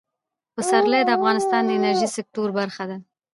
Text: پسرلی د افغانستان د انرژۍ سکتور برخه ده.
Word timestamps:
پسرلی 0.55 1.01
د 1.05 1.09
افغانستان 1.17 1.61
د 1.65 1.69
انرژۍ 1.77 2.07
سکتور 2.17 2.49
برخه 2.59 2.83
ده. 2.89 2.97